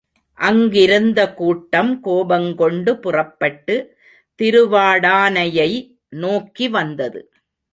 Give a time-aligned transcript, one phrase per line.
[0.39, 3.75] அங்கிருந்த கூட்டம் கோபங்கொண்டு புறப்பட்டு
[4.39, 5.69] திருவாடானையை
[6.15, 7.21] நோக்கி வந்தது.